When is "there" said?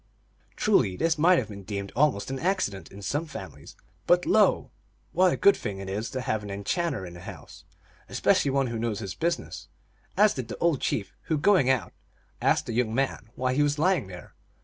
14.07-14.33